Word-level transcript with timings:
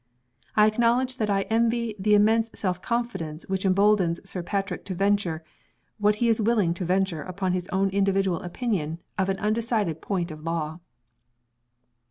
I 0.55 0.65
acknowledge 0.65 1.17
that 1.17 1.29
I 1.29 1.43
envy 1.43 1.93
the 1.99 2.15
immense 2.15 2.49
self 2.55 2.81
confidence 2.81 3.47
which 3.47 3.67
emboldens 3.67 4.19
Sir 4.27 4.41
Patrick 4.41 4.83
to 4.85 4.95
venture, 4.95 5.43
what 5.99 6.15
he 6.15 6.27
is 6.27 6.41
willing 6.41 6.73
to 6.73 6.85
venture 6.85 7.21
upon 7.21 7.53
his 7.53 7.67
own 7.67 7.89
individual 7.89 8.41
opinion 8.41 8.97
on 9.19 9.29
an 9.29 9.37
undecided 9.37 10.01
point 10.01 10.31
of 10.31 10.41
law." 10.41 10.79